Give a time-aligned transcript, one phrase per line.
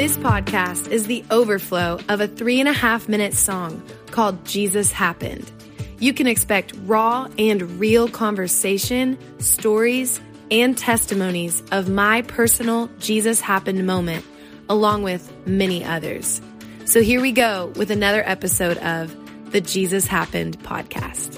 [0.00, 4.90] This podcast is the overflow of a three and a half minute song called Jesus
[4.92, 5.52] Happened.
[5.98, 10.18] You can expect raw and real conversation, stories,
[10.50, 14.24] and testimonies of my personal Jesus Happened moment,
[14.70, 16.40] along with many others.
[16.86, 19.14] So here we go with another episode of
[19.52, 21.36] the Jesus Happened podcast.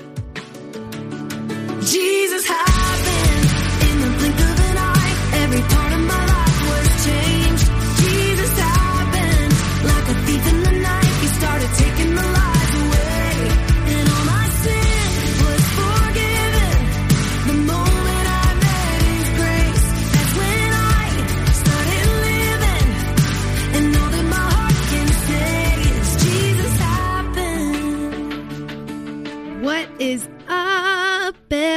[1.84, 2.31] Jesus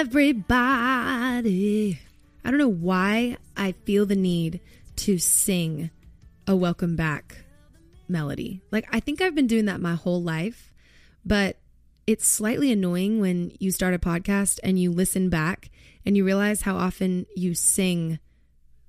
[0.05, 1.99] everybody?
[2.43, 4.59] I don't know why I feel the need
[4.97, 5.89] to sing
[6.45, 7.37] a welcome back
[8.07, 8.61] melody.
[8.69, 10.71] Like, I think I've been doing that my whole life,
[11.25, 11.57] but
[12.05, 15.71] it's slightly annoying when you start a podcast and you listen back
[16.05, 18.19] and you realize how often you sing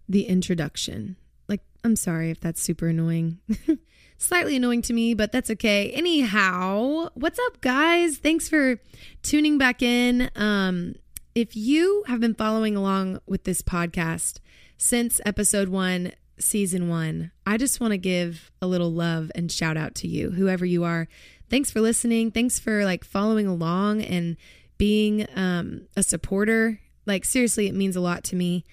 [0.07, 1.17] the introduction.
[1.49, 3.39] Like, I'm sorry if that's super annoying.
[4.19, 5.91] Slightly annoying to me, but that's okay.
[5.93, 8.17] Anyhow, what's up, guys?
[8.19, 8.79] Thanks for
[9.23, 10.31] tuning back in.
[10.35, 10.95] Um,
[11.37, 14.39] if you have been following along with this podcast
[14.79, 19.77] since episode one, season one, I just want to give a little love and shout
[19.77, 21.09] out to you, whoever you are.
[21.51, 22.31] Thanks for listening.
[22.31, 24.39] Thanks for like following along and
[24.79, 26.81] being um, a supporter.
[27.05, 28.65] Like, seriously, it means a lot to me.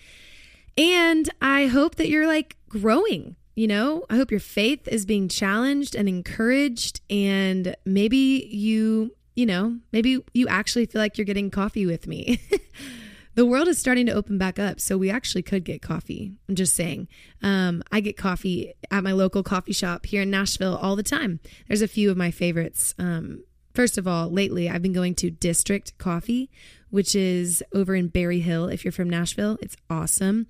[0.77, 3.35] And I hope that you're like growing.
[3.55, 7.01] You know, I hope your faith is being challenged and encouraged.
[7.09, 12.39] And maybe you, you know, maybe you actually feel like you're getting coffee with me.
[13.35, 14.79] the world is starting to open back up.
[14.79, 16.33] So we actually could get coffee.
[16.47, 17.07] I'm just saying.
[17.41, 21.39] Um, I get coffee at my local coffee shop here in Nashville all the time.
[21.67, 22.93] There's a few of my favorites.
[22.99, 23.43] Um,
[23.73, 26.49] first of all, lately I've been going to District Coffee,
[26.89, 28.67] which is over in Berry Hill.
[28.67, 30.47] If you're from Nashville, it's awesome.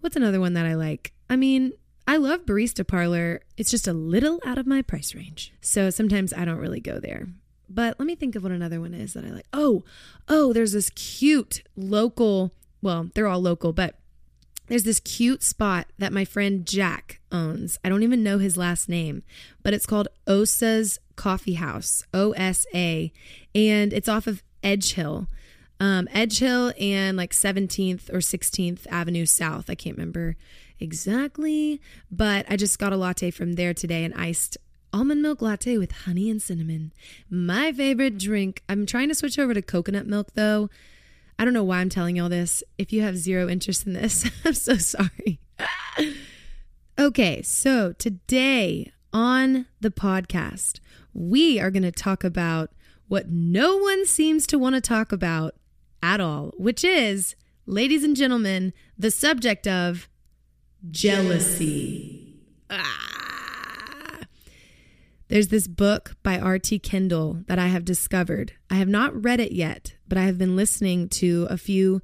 [0.00, 1.12] What's another one that I like?
[1.28, 1.72] I mean,
[2.06, 3.40] I love Barista Parlor.
[3.56, 5.52] It's just a little out of my price range.
[5.60, 7.28] So sometimes I don't really go there.
[7.74, 9.46] But let me think of what another one is that I like.
[9.52, 9.84] Oh,
[10.28, 12.52] oh, there's this cute local,
[12.82, 13.96] well, they're all local, but
[14.66, 17.78] there's this cute spot that my friend Jack owns.
[17.84, 19.22] I don't even know his last name,
[19.62, 23.12] but it's called Osa's Coffee House, O S A,
[23.54, 25.28] and it's off of Edge Hill.
[25.80, 29.68] Um, Edge Hill and like 17th or 16th Avenue South.
[29.68, 30.36] I can't remember
[30.78, 31.80] exactly,
[32.10, 34.58] but I just got a latte from there today, an iced
[34.92, 36.92] almond milk latte with honey and cinnamon.
[37.30, 38.62] My favorite drink.
[38.68, 40.68] I'm trying to switch over to coconut milk though.
[41.38, 42.62] I don't know why I'm telling y'all this.
[42.78, 45.40] If you have zero interest in this, I'm so sorry.
[46.98, 50.80] okay, so today on the podcast,
[51.14, 52.70] we are going to talk about
[53.08, 55.54] what no one seems to want to talk about
[56.02, 57.34] at all, which is,
[57.66, 60.08] ladies and gentlemen, the subject of
[60.90, 62.36] jealousy.
[62.70, 63.11] Ah.
[65.32, 66.80] There's this book by R.T.
[66.80, 68.52] Kendall that I have discovered.
[68.68, 72.02] I have not read it yet, but I have been listening to a few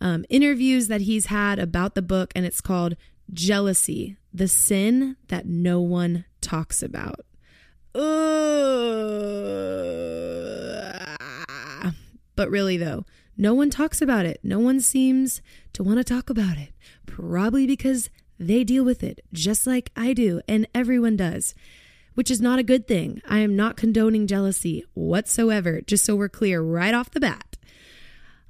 [0.00, 2.96] um, interviews that he's had about the book, and it's called
[3.30, 7.20] Jealousy The Sin That No One Talks About.
[7.94, 8.02] Ugh.
[12.34, 13.04] But really, though,
[13.36, 14.40] no one talks about it.
[14.42, 15.42] No one seems
[15.74, 16.72] to want to talk about it.
[17.04, 18.08] Probably because
[18.38, 21.54] they deal with it just like I do, and everyone does,
[22.20, 23.22] which is not a good thing.
[23.26, 27.56] I am not condoning jealousy whatsoever, just so we're clear right off the bat.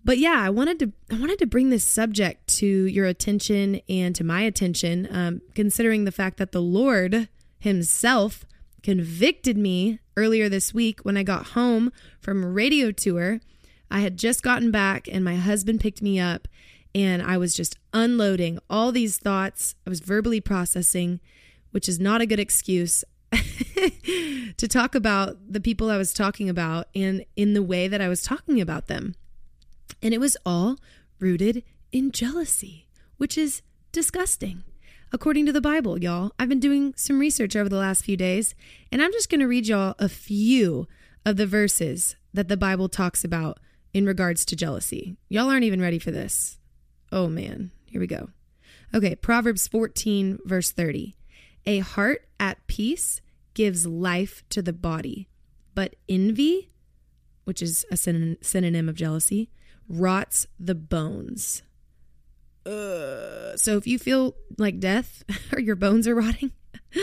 [0.03, 4.13] But yeah, I wanted to I wanted to bring this subject to your attention and
[4.17, 7.29] to my attention, um, considering the fact that the Lord
[7.61, 8.45] Himself
[8.83, 13.39] convicted me earlier this week when I got home from a radio tour.
[13.89, 16.49] I had just gotten back, and my husband picked me up,
[16.93, 19.77] and I was just unloading all these thoughts.
[19.87, 21.21] I was verbally processing,
[21.71, 23.05] which is not a good excuse
[24.57, 28.09] to talk about the people I was talking about and in the way that I
[28.09, 29.15] was talking about them.
[30.03, 30.77] And it was all
[31.19, 31.63] rooted
[31.93, 33.63] in jealousy, which is
[33.93, 34.65] disgusting.
[35.13, 36.33] According to the Bible, y'all.
[36.39, 38.55] I've been doing some research over the last few days,
[38.93, 40.87] and I'm just going to read y'all a few
[41.27, 43.59] of the verses that the Bible talks about
[43.93, 45.17] in regards to jealousy.
[45.29, 46.59] Y'all aren't even ready for this.
[47.11, 48.31] Oh man, here we go.
[48.95, 51.15] Okay, Proverbs 14, verse 30.
[51.67, 53.21] A heart at peace
[53.55, 55.29] gives life to the body,
[55.75, 56.71] but envy,
[57.45, 59.51] which is a syn- synonym of jealousy,
[59.89, 61.63] rots the bones.
[62.65, 65.23] Uh, so if you feel like death
[65.53, 66.53] or your bones are rotting,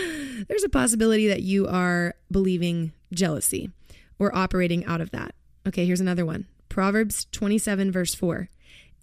[0.48, 3.72] there's a possibility that you are believing jealousy
[4.20, 5.34] or operating out of that.
[5.68, 8.50] Okay, here's another one Proverbs 27, verse 4.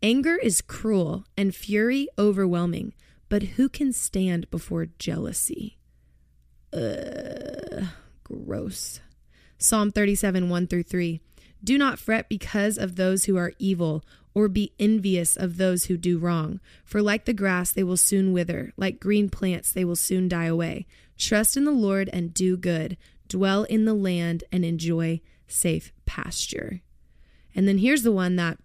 [0.02, 2.92] Anger is cruel and fury overwhelming,
[3.34, 5.76] but who can stand before jealousy?
[6.72, 7.86] Ugh,
[8.22, 9.00] gross.
[9.58, 11.20] Psalm 37, 1 through 3.
[11.64, 14.04] Do not fret because of those who are evil,
[14.36, 16.60] or be envious of those who do wrong.
[16.84, 20.44] For like the grass, they will soon wither, like green plants, they will soon die
[20.44, 20.86] away.
[21.18, 22.96] Trust in the Lord and do good.
[23.26, 26.82] Dwell in the land and enjoy safe pasture.
[27.52, 28.58] And then here's the one that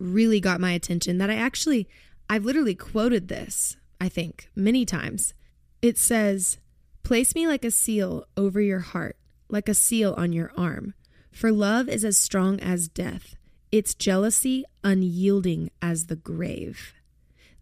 [0.00, 1.88] really got my attention that I actually,
[2.30, 5.34] I've literally quoted this, I think, many times.
[5.80, 6.58] It says,
[7.02, 9.16] Place me like a seal over your heart,
[9.48, 10.94] like a seal on your arm.
[11.30, 13.36] For love is as strong as death,
[13.72, 16.92] its jealousy unyielding as the grave.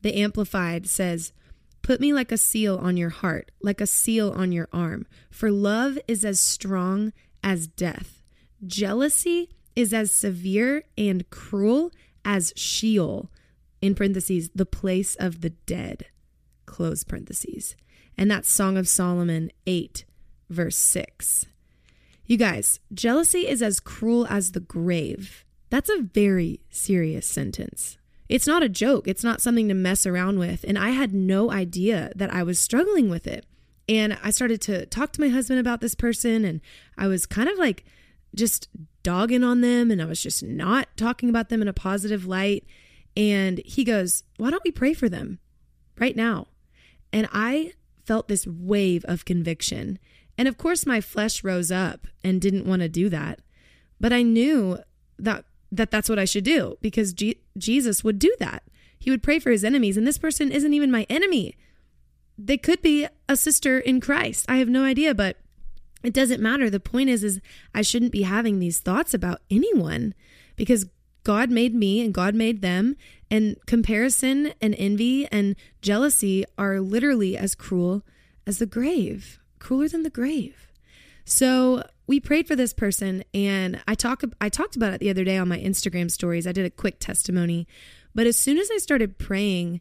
[0.02, 1.32] The Amplified says,
[1.82, 5.52] Put me like a seal on your heart, like a seal on your arm, for
[5.52, 7.12] love is as strong
[7.44, 8.22] as death.
[8.66, 11.92] Jealousy is as severe and cruel
[12.24, 13.30] as Sheol,
[13.80, 16.06] in parentheses, the place of the dead,
[16.64, 17.76] close parentheses.
[18.16, 20.04] And that's Song of Solomon 8,
[20.48, 21.46] verse 6.
[22.24, 25.44] You guys, jealousy is as cruel as the grave.
[25.70, 27.98] That's a very serious sentence.
[28.28, 29.06] It's not a joke.
[29.06, 30.64] It's not something to mess around with.
[30.66, 33.46] And I had no idea that I was struggling with it.
[33.88, 36.60] And I started to talk to my husband about this person, and
[36.98, 37.84] I was kind of like
[38.34, 38.68] just
[39.04, 42.66] dogging on them, and I was just not talking about them in a positive light.
[43.16, 45.38] And he goes, Why don't we pray for them
[45.98, 46.48] right now?
[47.12, 47.72] And I
[48.04, 49.98] felt this wave of conviction.
[50.38, 53.40] And of course, my flesh rose up and didn't want to do that.
[53.98, 54.78] But I knew
[55.18, 58.62] that that that's what I should do because G- Jesus would do that.
[58.98, 61.56] He would pray for his enemies, and this person isn't even my enemy.
[62.38, 64.46] They could be a sister in Christ.
[64.48, 65.38] I have no idea, but
[66.02, 66.70] it doesn't matter.
[66.70, 67.40] The point is, is
[67.74, 70.14] I shouldn't be having these thoughts about anyone
[70.54, 70.86] because
[71.26, 72.94] God made me and God made them,
[73.32, 78.04] and comparison and envy and jealousy are literally as cruel
[78.46, 80.70] as the grave, crueler than the grave.
[81.24, 85.24] So we prayed for this person and I talk I talked about it the other
[85.24, 86.46] day on my Instagram stories.
[86.46, 87.66] I did a quick testimony.
[88.14, 89.80] But as soon as I started praying,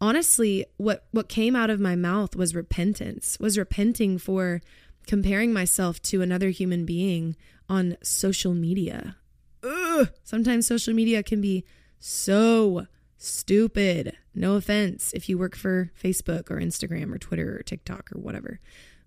[0.00, 3.36] honestly, what what came out of my mouth was repentance.
[3.40, 4.62] Was repenting for
[5.08, 7.34] comparing myself to another human being
[7.68, 9.16] on social media.
[9.62, 11.64] Ugh, sometimes social media can be
[11.98, 12.86] so
[13.16, 14.16] stupid.
[14.34, 18.60] No offense if you work for Facebook or Instagram or Twitter or TikTok or whatever.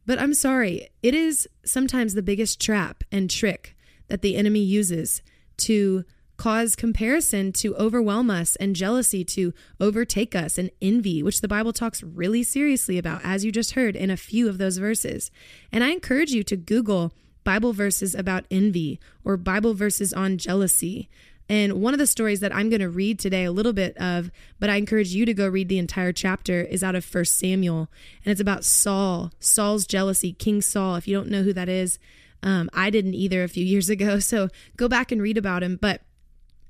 [0.06, 3.76] But I'm sorry, it is sometimes the biggest trap and trick
[4.10, 5.22] that the enemy uses
[5.58, 6.04] to
[6.36, 11.72] cause comparison to overwhelm us and jealousy to overtake us and envy, which the Bible
[11.72, 15.32] talks really seriously about, as you just heard in a few of those verses.
[15.72, 21.10] And I encourage you to Google Bible verses about envy or Bible verses on jealousy.
[21.50, 24.32] And one of the stories that I'm going to read today a little bit of,
[24.60, 27.90] but I encourage you to go read the entire chapter, is out of First Samuel.
[28.24, 30.96] And it's about Saul, Saul's jealousy, King Saul.
[30.96, 32.00] If you don't know who that is,
[32.42, 34.20] um, I didn't either a few years ago.
[34.20, 35.78] So go back and read about him.
[35.80, 36.02] But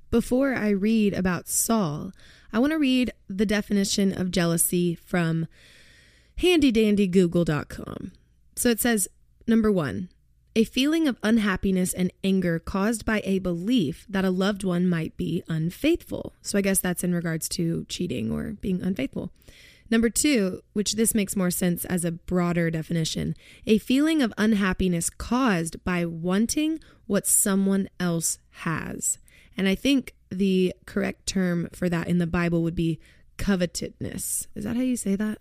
[0.10, 2.12] before I read about Saul,
[2.52, 5.48] I want to read the definition of jealousy from
[6.38, 8.12] handydandygoogle.com.
[8.56, 9.08] So it says,
[9.48, 10.10] number one,
[10.56, 15.18] a feeling of unhappiness and anger caused by a belief that a loved one might
[15.18, 16.34] be unfaithful.
[16.42, 19.32] So I guess that's in regards to cheating or being unfaithful.
[19.90, 25.10] Number two, which this makes more sense as a broader definition, a feeling of unhappiness
[25.10, 29.18] caused by wanting what someone else has.
[29.58, 33.00] And I think the correct term for that in the Bible would be
[33.38, 34.48] covetedness.
[34.56, 35.40] Is that how you say that?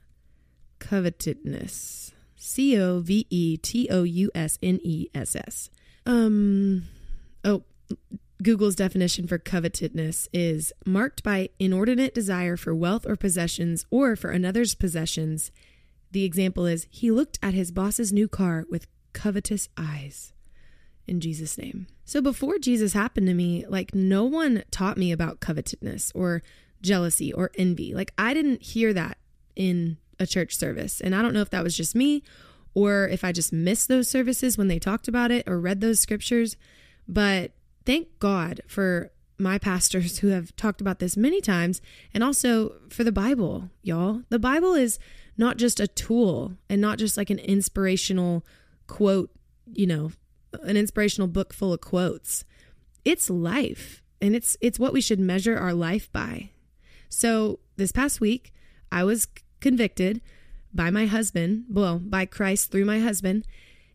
[0.80, 2.12] Covetedness.
[2.42, 5.70] C O V E T O U S N E S S.
[6.04, 6.88] Um,
[7.44, 7.62] oh,
[8.42, 14.30] Google's definition for covetousness is marked by inordinate desire for wealth or possessions or for
[14.30, 15.52] another's possessions.
[16.10, 20.32] The example is he looked at his boss's new car with covetous eyes.
[21.06, 21.86] In Jesus' name.
[22.04, 26.42] So before Jesus happened to me, like no one taught me about covetousness or
[26.80, 27.94] jealousy or envy.
[27.94, 29.18] Like I didn't hear that
[29.54, 31.00] in a church service.
[31.00, 32.22] And I don't know if that was just me
[32.74, 36.00] or if I just missed those services when they talked about it or read those
[36.00, 36.56] scriptures.
[37.06, 37.52] But
[37.84, 41.80] thank God for my pastors who have talked about this many times
[42.14, 44.22] and also for the Bible, y'all.
[44.28, 44.98] The Bible is
[45.36, 48.44] not just a tool and not just like an inspirational
[48.86, 49.30] quote,
[49.72, 50.12] you know,
[50.62, 52.44] an inspirational book full of quotes.
[53.04, 56.50] It's life and it's it's what we should measure our life by.
[57.08, 58.54] So, this past week,
[58.90, 59.26] I was
[59.62, 60.20] convicted
[60.74, 63.46] by my husband, well, by Christ through my husband.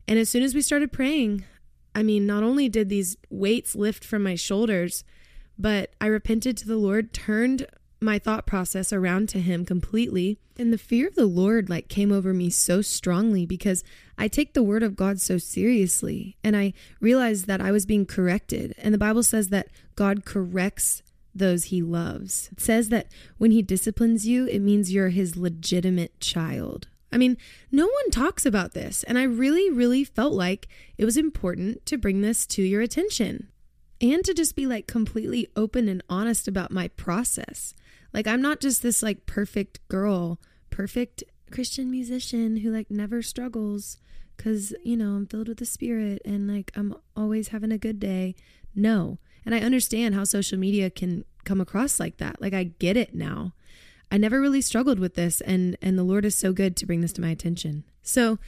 [0.07, 1.43] And as soon as we started praying,
[1.93, 5.03] I mean, not only did these weights lift from my shoulders,
[5.57, 7.67] but I repented to the Lord, turned
[7.99, 10.37] my thought process around to him completely.
[10.57, 13.83] And the fear of the lord like came over me so strongly because
[14.17, 16.37] i take the word of god so seriously.
[16.43, 18.75] And i realized that i was being corrected.
[18.77, 21.01] And the bible says that god corrects
[21.37, 26.19] those he loves it says that when he disciplines you it means you're his legitimate
[26.19, 27.37] child I mean,
[27.71, 30.67] no one talks about this, and I really, really felt like
[30.97, 33.47] it was important to bring this to your attention
[34.01, 37.73] and to just be like completely open and honest about my process.
[38.13, 40.39] Like I'm not just this like perfect girl,
[40.69, 43.97] perfect Christian musician who like never struggles
[44.37, 47.99] cuz you know, I'm filled with the spirit and like I'm always having a good
[47.99, 48.35] day.
[48.75, 49.19] No.
[49.47, 52.41] And I understand how social media can come across like that.
[52.41, 53.53] Like I get it now.
[54.11, 56.99] I never really struggled with this and and the Lord is so good to bring
[56.99, 57.85] this to my attention.
[58.03, 58.39] So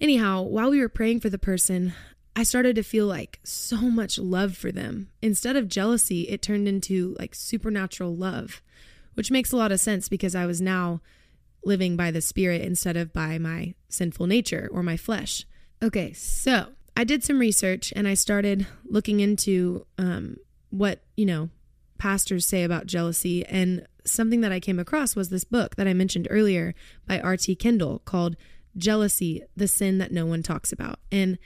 [0.00, 1.92] anyhow, while we were praying for the person,
[2.34, 5.10] I started to feel like so much love for them.
[5.20, 8.62] Instead of jealousy, it turned into like supernatural love,
[9.12, 11.02] which makes a lot of sense because I was now
[11.66, 15.44] living by the spirit instead of by my sinful nature or my flesh.
[15.82, 16.68] Okay, so
[17.00, 20.36] I did some research and I started looking into um,
[20.68, 21.48] what, you know,
[21.96, 23.42] pastors say about jealousy.
[23.46, 26.74] And something that I came across was this book that I mentioned earlier
[27.08, 27.56] by R.T.
[27.56, 28.36] Kendall called
[28.76, 30.98] Jealousy, the Sin That No One Talks About.
[31.10, 31.38] And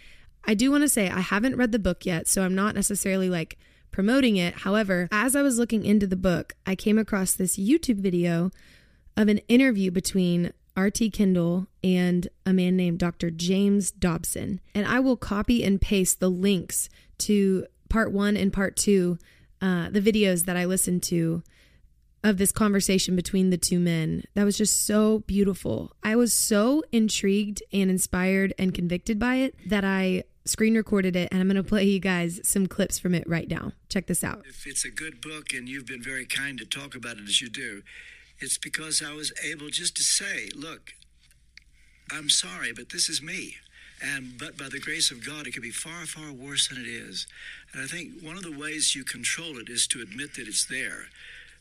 [0.44, 3.30] I do want to say I haven't read the book yet, so I'm not necessarily
[3.30, 3.56] like
[3.92, 4.54] promoting it.
[4.54, 8.50] However, as I was looking into the book, I came across this YouTube video
[9.16, 11.10] of an interview between R.T.
[11.10, 13.30] Kendall and a man named Dr.
[13.30, 14.60] James Dobson.
[14.74, 16.88] And I will copy and paste the links
[17.18, 19.18] to part one and part two,
[19.62, 21.42] uh, the videos that I listened to
[22.24, 24.24] of this conversation between the two men.
[24.34, 25.92] That was just so beautiful.
[26.02, 31.28] I was so intrigued and inspired and convicted by it that I screen recorded it
[31.30, 33.72] and I'm going to play you guys some clips from it right now.
[33.88, 34.42] Check this out.
[34.46, 37.40] If it's a good book and you've been very kind to talk about it as
[37.40, 37.82] you do,
[38.40, 40.92] it's because I was able just to say, look,
[42.10, 43.56] I'm sorry, but this is me.
[44.02, 46.86] And but by the grace of God, it could be far, far worse than it
[46.86, 47.26] is.
[47.72, 50.66] And I think one of the ways you control it is to admit that it's
[50.66, 51.06] there.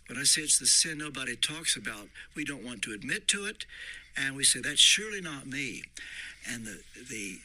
[0.08, 3.46] When I say it's the sin nobody talks about, we don't want to admit to
[3.46, 3.66] it,
[4.18, 5.84] and we say that's surely not me.
[6.50, 7.40] And the the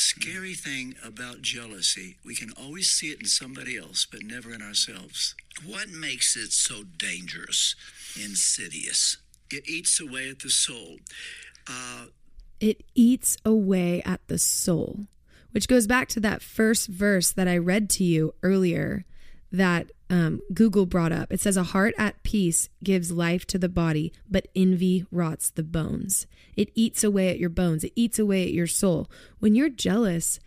[0.00, 4.62] scary thing about jealousy, we can always see it in somebody else, but never in
[4.62, 5.34] ourselves.
[5.64, 7.74] What makes it so dangerous,
[8.16, 9.18] insidious?
[9.50, 10.98] It eats away at the soul.
[11.66, 12.06] Uh,
[12.60, 15.06] It eats away at the soul,
[15.52, 19.04] which goes back to that first verse that I read to you earlier
[19.50, 21.32] that um, Google brought up.
[21.32, 25.62] It says, A heart at peace gives life to the body, but envy rots the
[25.62, 26.26] bones.
[26.56, 29.10] It eats away at your bones, it eats away at your soul.
[29.38, 30.40] When you're jealous,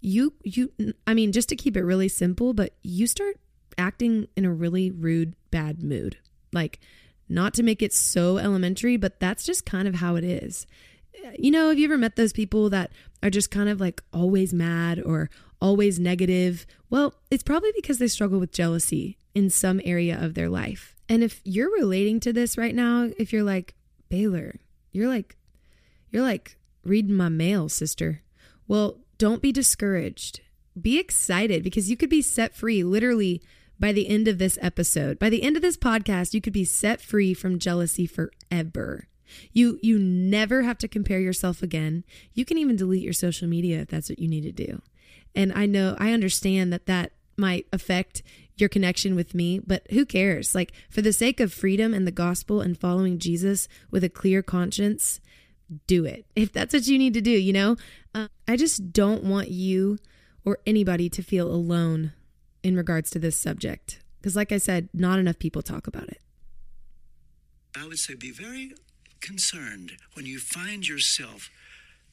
[0.00, 0.72] you, you,
[1.06, 3.38] I mean, just to keep it really simple, but you start
[3.76, 6.18] acting in a really rude, bad mood.
[6.52, 6.80] Like,
[7.28, 10.66] not to make it so elementary, but that's just kind of how it is
[11.38, 12.90] you know, have you ever met those people that
[13.22, 16.66] are just kind of like always mad or always negative?
[16.90, 20.94] Well, it's probably because they struggle with jealousy in some area of their life.
[21.08, 23.74] And if you're relating to this right now, if you're like,
[24.08, 24.56] Baylor,
[24.92, 25.36] you're like,
[26.10, 28.22] you're like reading my mail, sister.
[28.66, 30.40] Well, don't be discouraged.
[30.80, 33.42] Be excited because you could be set free literally
[33.80, 35.18] by the end of this episode.
[35.18, 39.08] By the end of this podcast, you could be set free from jealousy forever.
[39.52, 42.04] You you never have to compare yourself again.
[42.32, 44.80] You can even delete your social media if that's what you need to do.
[45.38, 48.24] And I know I understand that that might affect
[48.56, 50.52] your connection with me, but who cares?
[50.52, 54.42] Like for the sake of freedom and the gospel and following Jesus with a clear
[54.42, 55.20] conscience,
[55.86, 56.26] do it.
[56.34, 57.76] If that's what you need to do, you know?
[58.12, 59.98] Uh, I just don't want you
[60.44, 62.12] or anybody to feel alone
[62.64, 66.20] in regards to this subject because like I said, not enough people talk about it.
[67.76, 68.72] I would say be very
[69.20, 71.48] concerned when you find yourself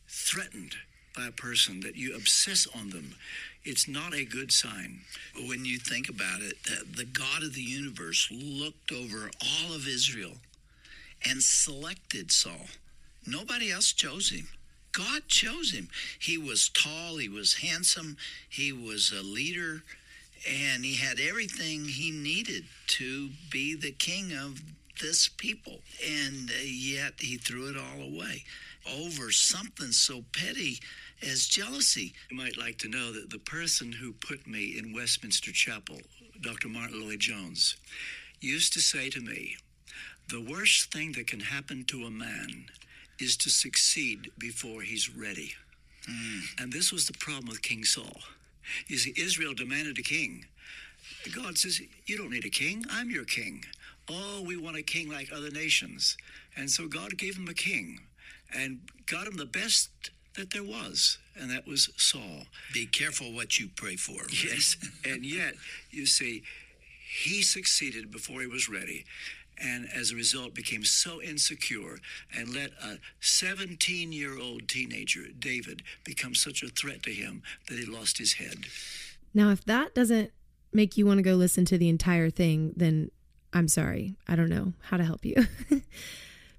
[0.08, 0.76] threatened
[1.16, 3.16] by a person that you obsess on them.
[3.64, 5.00] It's not a good sign.
[5.48, 6.58] When you think about it,
[6.96, 10.34] the, God of the universe looked over all of Israel
[11.28, 12.68] and selected Saul.
[13.26, 14.48] Nobody else chose him.
[14.92, 15.90] God chose him.
[16.20, 18.18] He was tall, he was handsome,
[18.48, 19.84] he was a leader,
[20.48, 24.62] and he had everything he needed to be the king of
[25.02, 25.80] this people.
[26.08, 28.44] And uh, yet he threw it all away
[28.94, 30.80] over something so petty
[31.22, 32.14] as jealousy.
[32.30, 36.00] You might like to know that the person who put me in Westminster Chapel,
[36.42, 36.68] Dr.
[36.68, 37.78] Martyn Lloyd Jones,
[38.42, 39.58] used to say to me,
[40.30, 42.66] the worst thing that can happen to a man
[43.20, 45.54] is to succeed before he's ready.
[46.08, 46.40] Hmm.
[46.60, 48.20] And this was the problem with King Saul.
[48.88, 50.46] You see, Israel demanded a king.
[51.36, 52.84] God says, You don't need a king.
[52.90, 53.64] I'm your king.
[54.10, 56.18] Oh, we want a king like other nations.
[56.58, 58.00] And so God gave him a king
[58.54, 59.90] and got him the best
[60.36, 62.46] that there was, and that was Saul.
[62.74, 64.22] Be careful what you pray for.
[64.46, 64.76] Yes.
[65.06, 65.56] and yet,
[65.92, 66.44] you see,
[67.24, 69.06] he succeeded before he was ready.
[69.58, 72.00] And as a result, became so insecure
[72.38, 77.80] and let a 17 year old teenager, David, become such a threat to him that
[77.80, 78.66] he lost his head.
[79.34, 80.32] Now, if that doesn't
[80.74, 83.12] make you want to go listen to the entire thing, then
[83.54, 84.16] I'm sorry.
[84.28, 85.48] I don't know how to help you.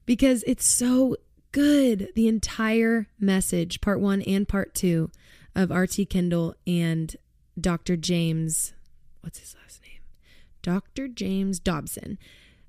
[0.07, 1.17] because it's so
[1.57, 2.11] good.
[2.15, 5.11] The entire message, part one and part two
[5.55, 6.05] of R.T.
[6.05, 7.17] Kendall and
[7.59, 7.97] Dr.
[7.97, 8.75] James,
[9.23, 10.03] what's his last name?
[10.61, 11.09] Dr.
[11.09, 12.19] James Dobson.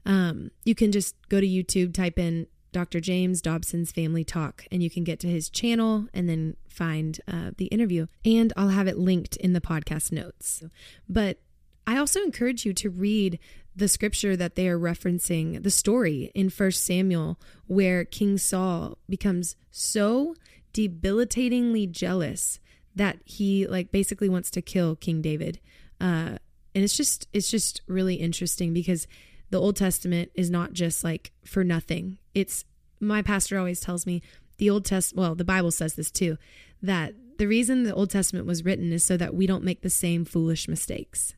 [0.06, 3.02] Um, you can just go to YouTube, type in Dr.
[3.02, 7.52] James Dobson's Family Talk, and you can get to his channel and then find uh,
[7.58, 8.08] the interview.
[8.24, 10.64] And I'll have it linked in the podcast notes.
[11.10, 11.40] But
[11.88, 13.40] I also encourage you to read
[13.74, 19.56] the scripture that they are referencing, the story in First Samuel, where King Saul becomes
[19.72, 20.36] so
[20.74, 22.60] debilitatingly jealous
[22.96, 25.60] that he like basically wants to kill King David.
[26.02, 26.38] Uh,
[26.76, 29.08] and it's just it's just really interesting because
[29.50, 32.18] the Old Testament is not just like for nothing.
[32.34, 32.66] It's
[33.00, 34.22] my pastor always tells me
[34.58, 36.38] the Old Test well, the Bible says this too,
[36.82, 39.90] that the reason the Old Testament was written is so that we don't make the
[39.90, 41.36] same foolish mistakes.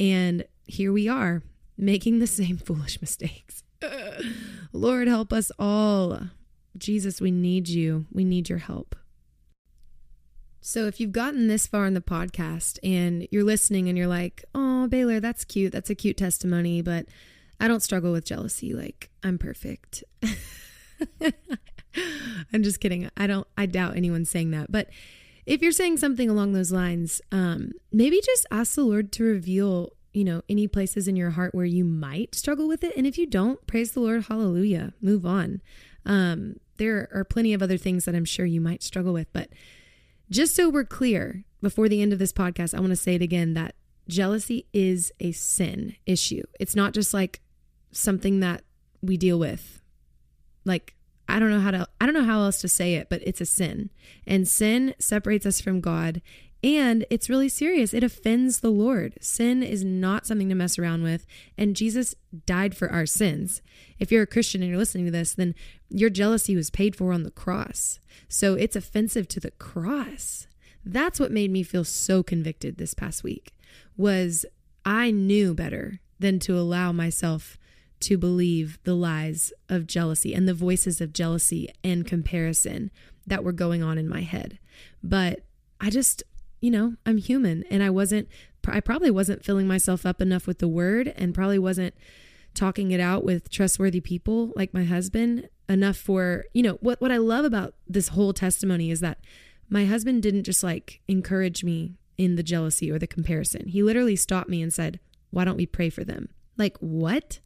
[0.00, 1.42] And here we are
[1.76, 3.62] making the same foolish mistakes.
[4.72, 6.20] Lord, help us all.
[6.76, 8.06] Jesus, we need you.
[8.10, 8.96] We need your help.
[10.62, 14.44] So, if you've gotten this far in the podcast and you're listening and you're like,
[14.54, 15.72] oh, Baylor, that's cute.
[15.72, 17.06] That's a cute testimony, but
[17.58, 18.74] I don't struggle with jealousy.
[18.74, 20.04] Like, I'm perfect.
[22.52, 23.10] I'm just kidding.
[23.16, 24.70] I don't, I doubt anyone's saying that.
[24.70, 24.88] But
[25.50, 29.90] if you're saying something along those lines, um, maybe just ask the Lord to reveal,
[30.12, 32.96] you know, any places in your heart where you might struggle with it.
[32.96, 35.60] And if you don't, praise the Lord, hallelujah, move on.
[36.06, 39.26] Um, there are plenty of other things that I'm sure you might struggle with.
[39.32, 39.48] But
[40.30, 43.22] just so we're clear, before the end of this podcast, I want to say it
[43.22, 43.74] again that
[44.06, 46.44] jealousy is a sin issue.
[46.60, 47.40] It's not just like
[47.90, 48.62] something that
[49.02, 49.82] we deal with.
[50.64, 50.94] Like,
[51.30, 53.40] I don't know how to I don't know how else to say it, but it's
[53.40, 53.90] a sin.
[54.26, 56.20] And sin separates us from God
[56.62, 57.94] and it's really serious.
[57.94, 59.14] It offends the Lord.
[59.20, 62.14] Sin is not something to mess around with, and Jesus
[62.44, 63.62] died for our sins.
[63.98, 65.54] If you're a Christian and you're listening to this, then
[65.88, 67.98] your jealousy was paid for on the cross.
[68.28, 70.48] So it's offensive to the cross.
[70.84, 73.54] That's what made me feel so convicted this past week.
[73.96, 74.44] Was
[74.84, 77.58] I knew better than to allow myself
[78.00, 82.90] to believe the lies of jealousy and the voices of jealousy and comparison
[83.26, 84.58] that were going on in my head.
[85.02, 85.44] But
[85.80, 86.22] I just
[86.60, 88.28] you know, I'm human and I wasn't,
[88.66, 91.94] I probably wasn't filling myself up enough with the word and probably wasn't
[92.54, 97.12] talking it out with trustworthy people like my husband enough for, you know, what, what
[97.12, 99.18] I love about this whole testimony is that
[99.68, 103.68] my husband didn't just like encourage me in the jealousy or the comparison.
[103.68, 106.28] He literally stopped me and said, why don't we pray for them?
[106.58, 107.38] Like, what?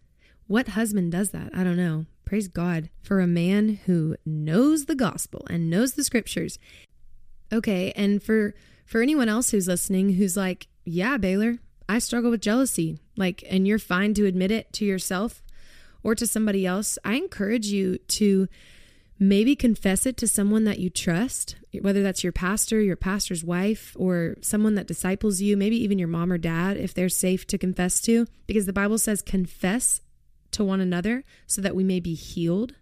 [0.47, 1.51] What husband does that?
[1.55, 2.07] I don't know.
[2.25, 6.59] Praise God for a man who knows the gospel and knows the scriptures.
[7.53, 8.55] Okay, and for
[8.87, 13.67] for anyone else who's listening who's like, yeah, Baylor, I struggle with jealousy, like, and
[13.67, 15.43] you're fine to admit it to yourself
[16.03, 18.49] or to somebody else, I encourage you to
[19.19, 23.97] maybe confess it to someone that you trust, whether that's your pastor, your pastor's wife,
[23.99, 27.59] or someone that disciples you, maybe even your mom or dad, if they're safe to
[27.59, 30.01] confess to, because the Bible says confess
[30.55, 32.75] to one another so that we may be healed.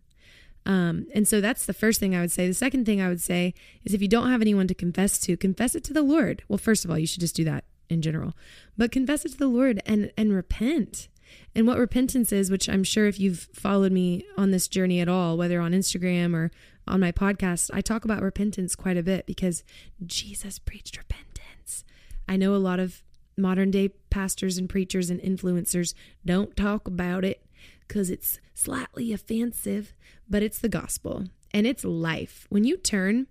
[0.64, 2.46] Um, and so that's the first thing I would say.
[2.46, 3.54] The second thing I would say
[3.84, 6.42] is if you don't have anyone to confess to, confess it to the Lord.
[6.48, 8.34] Well, first of all, you should just do that in general,
[8.78, 11.08] but confess it to the Lord and and repent.
[11.54, 15.08] And what repentance is, which I'm sure if you've followed me on this journey at
[15.08, 16.50] all, whether on Instagram or
[16.86, 19.64] on my podcast, I talk about repentance quite a bit because
[20.04, 21.84] Jesus preached repentance.
[22.28, 23.02] I know a lot of
[23.36, 27.44] modern day pastors and preachers and influencers don't talk about it
[27.86, 29.94] because it's slightly offensive,
[30.28, 32.46] but it's the gospel and it's life.
[32.48, 33.26] When you turn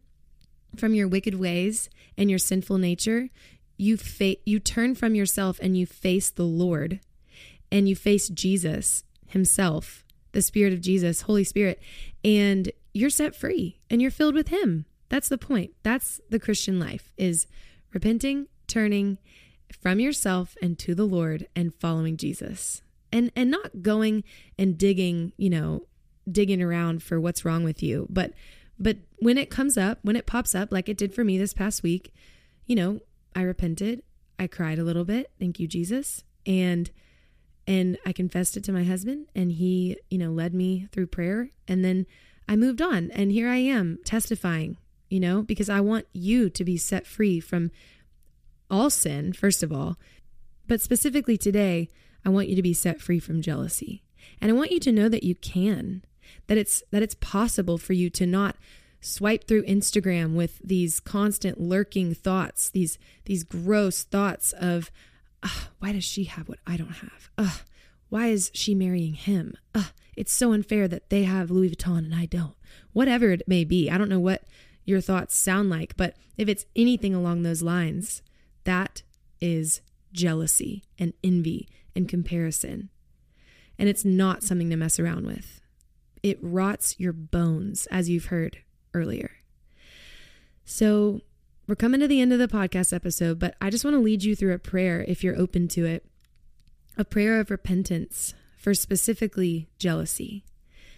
[0.76, 3.30] from your wicked ways and your sinful nature,
[3.78, 7.00] you fa- you turn from yourself and you face the Lord
[7.72, 11.82] and you face Jesus himself, the spirit of Jesus, Holy Spirit,
[12.24, 14.86] and you're set free and you're filled with him.
[15.10, 15.72] That's the point.
[15.84, 17.48] That's the Christian life is
[17.94, 19.18] repenting, turning
[19.82, 24.24] from yourself and to the Lord and following Jesus and and not going
[24.58, 25.86] and digging you know
[26.30, 28.08] digging around for what's wrong with you.
[28.10, 28.34] But
[28.80, 31.54] but when it comes up, when it pops up like it did for me this
[31.54, 32.14] past week,
[32.66, 33.00] you know,
[33.36, 34.02] I repented.
[34.40, 35.32] I cried a little bit.
[35.40, 36.24] Thank you, Jesus.
[36.46, 36.90] And
[37.68, 41.50] and I confessed it to my husband and he, you know, led me through prayer
[41.68, 42.08] and then
[42.48, 44.78] I moved on and here I am testifying,
[45.10, 47.70] you know, because I want you to be set free from
[48.70, 49.98] all sin, first of all,
[50.68, 51.90] but specifically today,
[52.26, 54.04] I want you to be set free from jealousy.
[54.40, 56.04] And I want you to know that you can,
[56.48, 58.56] that it's that it's possible for you to not
[59.00, 64.92] swipe through Instagram with these constant lurking thoughts, these these gross thoughts of
[65.80, 67.30] why does she have what I don't have?
[67.38, 67.60] Ugh,
[68.10, 69.56] why is she marrying him?
[69.74, 72.56] Ugh, it's so unfair that they have Louis Vuitton and I don't.
[72.94, 73.90] Whatever it may be.
[73.90, 74.44] I don't know what
[74.86, 78.22] your thoughts sound like, but if it's anything along those lines,
[78.66, 79.02] that
[79.40, 79.82] is
[80.14, 82.90] jealousy and envy and comparison.
[83.78, 85.62] And it's not something to mess around with.
[86.24, 88.60] It rots your bones, as you've heard
[88.94, 89.32] earlier.
[90.64, 91.22] So,
[91.68, 94.24] we're coming to the end of the podcast episode, but I just want to lead
[94.24, 96.06] you through a prayer if you're open to it
[96.98, 100.44] a prayer of repentance for specifically jealousy.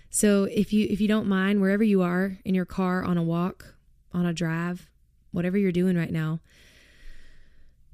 [0.10, 3.24] So if you if you don't mind wherever you are in your car on a
[3.24, 3.76] walk,
[4.12, 4.90] on a drive,
[5.32, 6.40] whatever you're doing right now,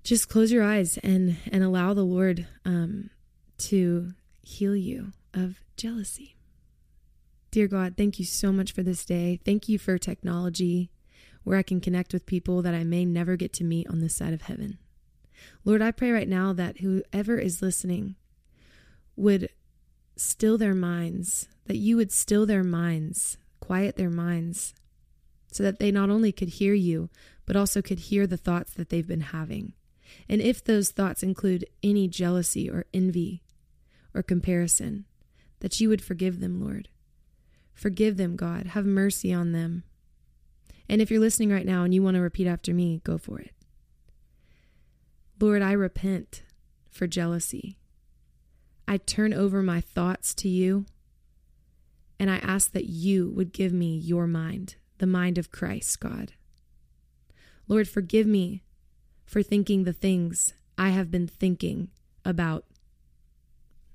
[0.03, 3.09] just close your eyes and and allow the Lord um,
[3.59, 6.35] to heal you of jealousy.
[7.51, 9.39] Dear God, thank you so much for this day.
[9.43, 10.91] Thank you for technology
[11.43, 14.15] where I can connect with people that I may never get to meet on this
[14.15, 14.77] side of heaven.
[15.65, 18.15] Lord, I pray right now that whoever is listening
[19.15, 19.49] would
[20.15, 24.73] still their minds, that you would still their minds, quiet their minds,
[25.51, 27.09] so that they not only could hear you,
[27.45, 29.73] but also could hear the thoughts that they've been having.
[30.28, 33.43] And if those thoughts include any jealousy or envy
[34.13, 35.06] or comparison,
[35.60, 36.89] that you would forgive them, Lord.
[37.74, 38.67] Forgive them, God.
[38.67, 39.84] Have mercy on them.
[40.88, 43.39] And if you're listening right now and you want to repeat after me, go for
[43.39, 43.54] it.
[45.39, 46.43] Lord, I repent
[46.89, 47.78] for jealousy.
[48.88, 50.86] I turn over my thoughts to you,
[52.19, 56.34] and I ask that you would give me your mind, the mind of Christ, God.
[57.67, 58.63] Lord, forgive me
[59.29, 61.89] for thinking the things I have been thinking
[62.25, 62.65] about.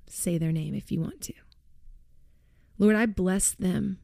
[0.07, 1.33] Say their name if you want to.
[2.79, 3.99] Lord, I bless them.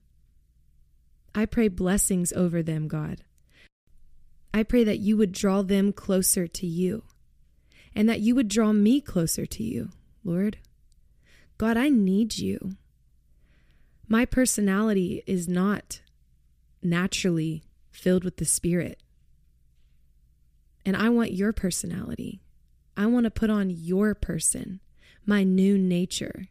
[1.34, 3.22] I pray blessings over them, God.
[4.54, 7.04] I pray that you would draw them closer to you
[7.96, 9.92] and that you would draw me closer to you,
[10.26, 10.58] Lord.
[11.58, 12.76] God, I need you.
[14.06, 16.02] My personality is not
[16.84, 19.01] naturally filled with the Spirit.
[20.86, 22.42] And I want your personality.
[22.98, 24.80] I want to put on your person,
[25.26, 26.48] my new nature.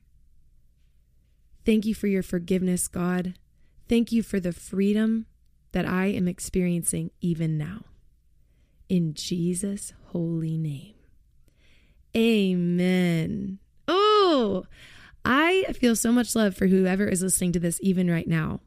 [1.65, 3.35] Thank you for your forgiveness, God.
[3.89, 5.27] Thank you for the freedom
[5.73, 7.85] that I am experiencing even now.
[8.89, 10.95] In Jesus' holy name.
[12.17, 13.59] Amen.
[13.87, 14.65] Oh,
[15.25, 18.61] I feel so much love for whoever is listening to this even right now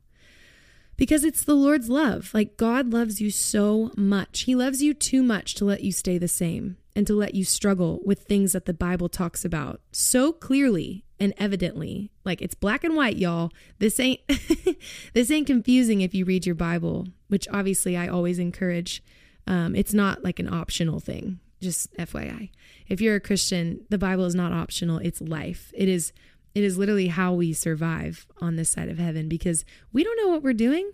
[1.04, 2.34] because it's the Lord's love.
[2.34, 4.44] Like God loves you so much.
[4.44, 7.44] He loves you too much to let you stay the same and to let you
[7.44, 12.10] struggle with things that the Bible talks about so clearly and evidently.
[12.24, 13.52] Like it's black and white, y'all.
[13.80, 14.22] This ain't
[15.14, 19.04] this ain't confusing if you read your Bible, which obviously I always encourage.
[19.46, 21.42] Um, it's not like an optional thing.
[21.60, 22.50] Just FYI.
[22.88, 25.00] If you're a Christian, the Bible is not optional.
[25.00, 25.74] It's life.
[25.76, 26.14] It is
[26.56, 30.30] it is literally how we survive on this side of heaven because we don't know
[30.30, 30.92] what we're doing.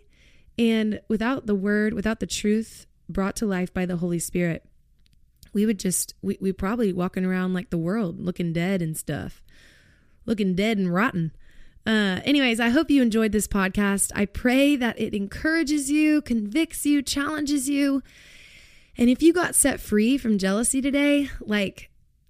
[0.58, 4.66] And without the word, without the truth brought to life by the Holy Spirit,
[5.54, 9.42] we would just, we, we probably walking around like the world, looking dead and stuff,
[10.26, 11.32] looking dead and rotten.
[11.86, 14.12] Uh, anyways, I hope you enjoyed this podcast.
[14.16, 18.04] I pray that it encourages you, convicts you, challenges you.
[18.98, 21.90] And if you got set free from jealousy today, like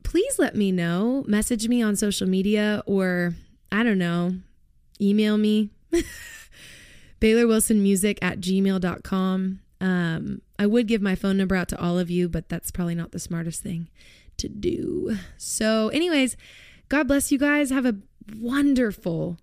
[0.10, 1.24] please let me know.
[1.28, 3.36] Message me on social media or
[3.72, 4.34] I don't know,
[5.00, 5.69] email me.
[7.19, 9.60] Baylor Wilson Music at gmail.com.
[9.80, 12.95] Um, I would give my phone number out to all of you, but that's probably
[12.95, 13.88] not the smartest thing
[14.38, 15.15] to do.
[15.38, 16.36] So, anyways,
[16.89, 17.69] God bless you guys.
[17.69, 17.98] Have a
[18.36, 19.38] wonderful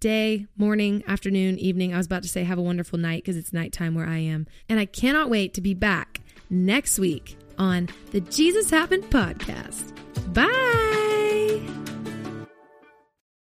[0.00, 1.94] day, morning, afternoon, evening.
[1.94, 4.48] I was about to say have a wonderful night because it's nighttime where I am.
[4.68, 9.92] And I cannot wait to be back next week on the Jesus Happened podcast.
[10.34, 10.91] Bye.